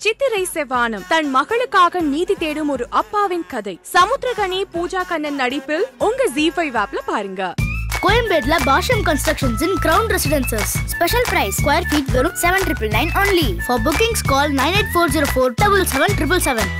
[0.00, 3.72] சித்திரை செவானம் தன் மகளுக்காக நீதி தேடும் ஒரு அப்பாவின் கதை.
[3.94, 7.42] சமுத்திரகனி பூஜா கண்ணன் நடிப்பில் உங்க ஜி ஃபைவ் ஆப்ல பாருங்க.
[8.04, 13.48] கோயம்பேட்ல Bashyam constructions in ground residences special price square feet வெறும் seven triple nine only
[13.66, 16.70] for bookings call nine eight four zero four double seven triple seven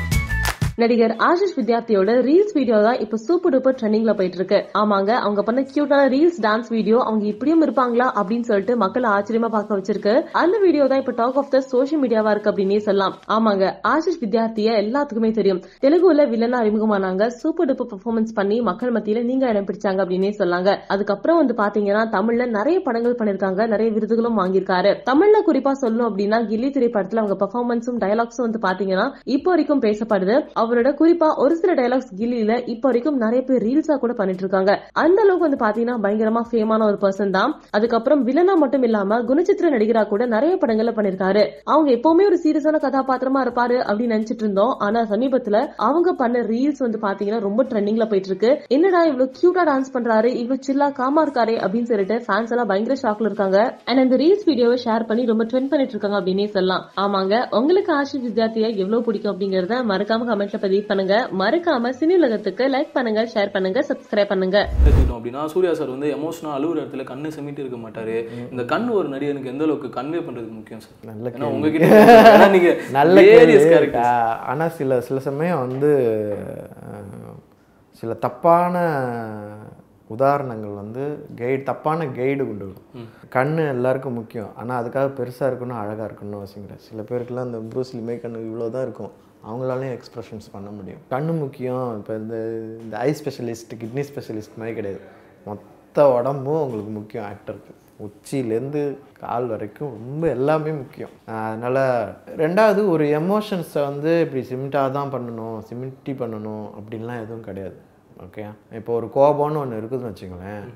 [0.83, 5.61] நடிகர் ஆஷிஷ் வித்யார்த்தியோட ரீல்ஸ் வீடியோ தான் இப்ப சூப்பர் டூப்பர் ட்ரெண்டிங்ல போயிட்டு இருக்கு ஆமாங்க அவங்க பண்ண
[5.71, 10.13] கியூட்டான ரீல்ஸ் டான்ஸ் வீடியோ அவங்க இப்படியும் இருப்பாங்களா அப்படின்னு சொல்லிட்டு மக்கள் ஆச்சரியமா பார்க்க வச்சிருக்கு.
[10.43, 13.17] அந்த வீடியோ தான் இப்ப டாக் ஆஃப் த சோஷியல் மீடியாவா இருக்கு அப்படின்னே சொல்லலாம்.
[13.37, 15.61] ஆமாங்க ஆஷிஷ் வித்யார்த்திய எல்லாத்துக்குமே தெரியும்.
[15.85, 21.41] தெலுங்குல வில்லனா அறிமுகமானாங்க சூப்பர் டூப்பர் பெர்ஃபார்மன்ஸ் பண்ணி மக்கள் மத்தியில நீங்க இடம் பிடிச்சாங்க அப்படின்னே சொல்லாங்க அதுக்கப்புறம்
[21.43, 24.93] வந்து பாத்தீங்கன்னா தமிழ்ல நிறைய படங்கள் பண்ணிருக்காங்க நிறைய விருதுகளும் வாங்கியிருக்காரு.
[25.11, 30.39] தமிழ்ல குறிப்பா சொல்லணும் அப்படின்னா கில்லி திரைப்படத்துல அவங்க பெர்ஃபார்மன்ஸும் டயலாக்ஸும் வந்து பாத்தீங்கன்னா இப்போ வரைக்கும் பேசப்படுது.
[30.69, 34.73] அவரோட குறிப்பா ஒரு சில டயலாக்ஸ் கில்லியில இப்போ வரைக்கும் நிறைய பேர் ரீல்ஸா கூட பண்ணிட்டு இருக்காங்க.
[35.03, 37.53] அந்த அளவுக்கு வந்து பாத்தீங்கன்னா பயங்கரமா ஃபேமான ஒரு பர்சன் தான்.
[37.77, 41.43] அதுக்கப்புறம் வில்லனா மட்டும் இல்லாம குணச்சித்திர நடிகரா கூட நிறைய படங்கள்ல பண்ணிருக்காரு.
[41.73, 44.73] அவங்க எப்பவுமே ஒரு சீரியஸான கதாபாத்திரமா இருப்பாரு அப்படின்னு நினைச்சிட்டு இருந்தோம்.
[44.87, 45.57] ஆனா சமீபத்துல
[45.89, 48.51] அவங்க பண்ண ரீல்ஸ் வந்து பாத்தீங்கன்னா ரொம்ப ட்ரெண்டிங்ல போயிட்டு இருக்கு.
[48.77, 53.31] என்னடா இவ்வளவு கியூட்டா டான்ஸ் பண்றாரு இவ்வளவு சில்லா காமா இருக்காரு அப்படின்னு சொல்லிட்டு ஃபேன்ஸ் எல்லாம் பயங்கர ஷாக்ல
[53.31, 53.59] இருக்காங்க.
[53.89, 56.85] அண்ட் அந்த ரீல்ஸ் வீடியோவை ஷேர் பண்ணி ரொம்ப ட்ரெண்ட் பண்ணிட்டு இருக்காங்க அப்படின்னே சொல்லலாம்.
[57.05, 61.15] ஆமாங்க உங்களுக்கு ஆஷிஷ் வித்யார்த்தியா எவ்வளவு பிடிக்கும் அப்படிங்கறத மறக்காம கமெண்ட்ல பதிவு பண்ணுங்க.
[61.43, 64.59] மறக்காம சினி உலகத்துக்கு லைக் பண்ணுங்க ஷேர் பண்ணுங்க சப்ஸ்கிரைப் பண்ணுங்க.
[64.83, 68.17] எடுத்துக்கிட்டோம் அப்படின்னா சூர்யா சார் வந்து எமோஷனா அழுகுற இடத்துல கண்ணு செமிட்டு இருக்க மாட்டாரு.
[68.53, 70.97] இந்த கண் ஒரு நடிகனுக்கு எந்த அளவுக்கு கன்வே பண்றதுக்கு முக்கியம் சார்?
[71.11, 73.27] நல்ல உங்ககிட்ட நீங்க நல்ல
[74.53, 75.91] ஆனா சில சில சமயம் வந்து
[78.01, 78.77] சில தப்பான
[80.15, 81.03] உதாரணங்கள் வந்து
[81.39, 83.09] கைடு தப்பான கைடு கொண்டு வரும்.
[83.35, 84.53] கண்ணு எல்லாருக்கும் முக்கியம்.
[84.61, 86.87] ஆனா அதுக்காக பெருசா இருக்கணும் அழகா இருக்கணும்னு அவசியம் கிடையாது.
[86.91, 89.13] சில பேருக்குலாம் இந்த ப்ரூஸ்லி மே கண்ணு இவ்வளோ தான் இருக்கும்.
[89.47, 91.03] அவங்களாலையும் எக்ஸ்ப்ரெஷன்ஸ் பண்ண முடியும்.
[91.13, 91.89] கண்ணு முக்கியம்.
[91.99, 92.37] இப்போ இந்த
[92.85, 95.03] இந்த ஐ ஸ்பெஷலிஸ்ட் கிட்னி ஸ்பெஷலிஸ்ட் மாதிரி கிடையாது.
[95.49, 97.75] மொத்த உடம்பும் உங்களுக்கு முக்கியம் ஆக்டருக்கு
[98.07, 98.81] உச்சியிலேருந்து
[99.23, 101.15] கால் வரைக்கும் ரொம்ப எல்லாமே முக்கியம்.
[101.37, 101.81] அதனால்
[102.43, 107.79] ரெண்டாவது ஒரு எமோஷன்ஸை வந்து இப்படி சிமெண்ட்டாக தான் பண்ணணும் சிமெண்ட்டி பண்ணணும் அப்படின்லாம் எதுவும் கிடையாது.
[108.27, 108.45] ஓகே
[108.81, 110.69] இப்போ ஒரு கோபம்னு ஒன்று இருக்குதுன்னு வச்சுங்களேன்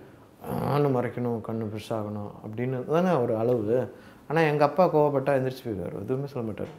[0.72, 3.76] ஆணு மறைக்கணும் கண்ணு பெருசாகணும் அப்படின்னு தானே ஒரு அளவு.
[4.28, 5.94] ஆனால் எங்கள் அப்பா கோவப்பட்டால் எந்திரிச்சு போயிடுவார்.
[6.04, 6.72] எதுவுமே சொல்ல மாட்டார்.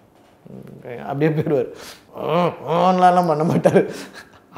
[1.08, 1.70] அப்படியே போயிடுவார்.
[2.66, 3.86] ஆன்லாம் பண்ண மாட்டார்.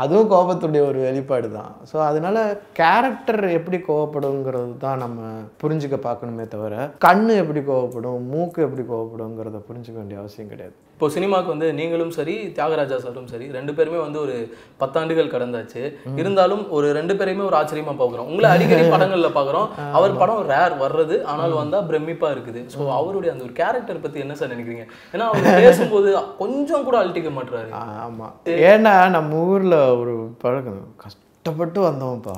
[0.04, 1.74] அதுவும் கோபத்துடைய ஒரு வெளிப்பாடு தான்.
[1.90, 2.38] ஸோ அதனால
[2.80, 5.20] கேரக்டர் எப்படி கோவப்படுங்கிறது தான் நம்ம
[5.64, 10.76] புரிஞ்சுக்க பார்க்கணுமே தவிர கண்ணு எப்படி கோவப்படும் மூக்கு எப்படி கோவப்படுங்கிறத புரிஞ்சுக்க வேண்டிய அவசியம் கிடையாது.
[10.96, 14.36] இப்போ சினிமாக்கு வந்து நீங்களும் சரி தியாகராஜா சாரும் சரி ரெண்டு பேருமே வந்து ஒரு
[14.82, 15.82] பத்தாண்டுகள் கடந்தாச்சு.
[16.22, 18.30] இருந்தாலும் ஒரு ரெண்டு பேரையுமே ஒரு ஆச்சரியமா பார்க்குறோம்.
[18.32, 19.68] உங்களை அடிக்கடி படங்கள்ல பார்க்குறோம்.
[19.98, 22.62] அவர் படம் ரேர் வர்றது ஆனால் வந்தா பிரமிப்பா இருக்குது.
[22.76, 24.86] ஸோ அவருடைய அந்த ஒரு கேரக்டர் பத்தி என்ன சார் நினைக்கிறீங்க?
[25.16, 26.12] ஏன்னா அவர் பேசும்போது
[26.44, 27.72] கொஞ்சம் கூட அழட்டிக்க மாட்டுறாரு
[28.08, 28.34] ஆமாம்
[28.72, 30.88] ஏன்னா நம்ம ஊரில் ஒரு பழக்கம்.
[30.98, 32.38] கஷ்டப்பட்டு வந்தோம்ப்பா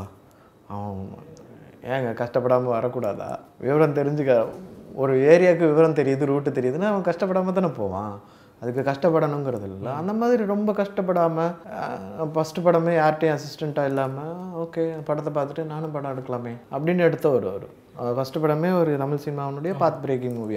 [0.67, 1.09] அவன்
[1.83, 3.39] ஏங்க கஷ்டப்படாமல் வரக்கூடாதா?
[3.59, 4.45] விவரம் தெரிஞ்சுக்க
[4.93, 8.13] ஒரு ஏரியாவுக்கு விவரம் தெரியுது ரூட்டு தெரியுதுன்னா அவன் கஷ்டப்படாமல் தானே போவான்.
[8.61, 15.71] அதுக்கு கஷ்டப்படணுங்கிறது இல்லை அந்த மாதிரி ரொம்ப கஷ்டப்படாமல் ஃபஸ்ட்டு படமே யார்கிட்டையும் அசிஸ்டண்ட்டாக இல்லாமல் ஓகே படத்தை பார்த்துட்டு
[15.73, 17.67] நானும் படம் எடுக்கலாமே அப்படின்னு எடுத்த ஒரு ஒரு
[18.15, 20.55] ஃபஸ்ட்டு படமே ஒரு Tamil சினிமாவுடைய path breaking movie.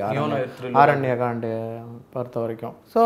[0.80, 1.50] Aaranya Kaandu
[2.14, 2.74] பொறுத்த வரைக்கும்.
[2.94, 3.02] ஸோ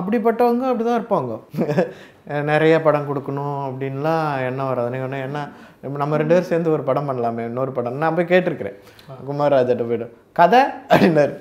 [0.00, 1.32] அப்படிப்பட்டவங்க அப்படி தான் இருப்பாங்க.
[2.50, 4.92] நிறைய படம் கொடுக்கணும் அப்படின்லாம் எண்ணம் வராது.
[4.94, 5.42] நீங்கள் என்ன
[6.02, 8.00] நம்ம ரெண்டு பேரும் சேர்ந்து ஒரு படம் பண்ணலாமே இன்னொரு படம்.
[8.02, 8.78] நான் போய் கேட்டிருக்கிறேன்.
[9.28, 10.08] குமாரராஜட்ட போய்ட்டு
[10.40, 10.62] கதை?
[10.92, 11.34] அப்படின்னாரு.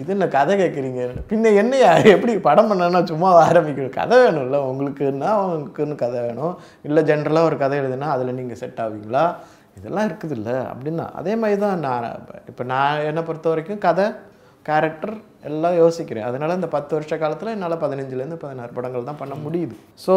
[0.00, 1.04] இது என்ன கதை கேட்குறீங்க?
[1.30, 1.92] பின்ன என்னையா?
[2.14, 4.58] எப்படி படம் பண்ணனா சும்மா ஆரம்பிக்கணும் கதை வேணும்ல.
[4.70, 6.54] உங்களுக்குன்னா உங்களுக்குன்னு கதை வேணும்.
[6.88, 9.24] இல்லை ஜென்ரலாக ஒரு கதை எழுதுனா அதில் நீங்கள் செட் ஆவீங்களா?
[9.78, 12.06] இதெல்லாம் இருக்குது இல்லை அப்படின்னா அதே மாதிரி தான் நான்
[12.50, 14.06] இப்போ நான் என்னை பொறுத்த வரைக்கும் கதை
[14.68, 15.14] கேரக்டர்
[15.48, 16.26] எல்லாம் யோசிக்கிறேன்.
[16.28, 19.76] அதனால் இந்த பத்து வருஷ காலத்தில் என்னால் பதினஞ்சுலேருந்து பதினாறு படங்கள் தான் பண்ண முடியுது.
[20.04, 20.14] ஸோ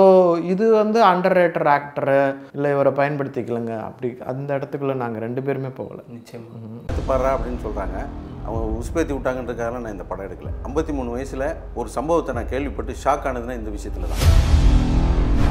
[0.53, 2.17] இது வந்து அண்டர் ரேட்டர் ஆக்டரு
[2.55, 3.75] இல்லை இவரை பயன்படுத்திக்கலங்க.
[3.89, 6.03] அப்படி அந்த இடத்துக்குள்ளே நாங்கள் ரெண்டு பேருமே போகலை.
[6.17, 6.47] நிச்சயம்.
[6.83, 7.99] எடுத்துப்படுறா அப்படின்னு சொல்கிறாங்க
[8.45, 10.49] அவங்க உஸ்பேத்தி விட்டாங்கன்றக்காக நான் இந்த படம் எடுக்கல.
[10.67, 14.23] ஐம்பத்தி மூணு வயசில் ஒரு சம்பவத்தை நான் கேள்விப்பட்டு ஷாக் ஆனதுன்னா இந்த விஷயத்தில் தான்.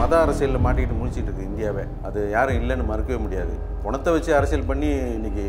[0.01, 1.85] மத அரசியலில் மாட்டிக்கிட்டு முடிச்சிட்டு இருக்கு இந்தியாவை.
[2.03, 3.55] அது யாரும் இல்லைன்னு மறுக்கவே முடியாது.
[3.85, 5.45] குணத்தை வச்சு அரசியல் பண்ணி இன்னைக்கு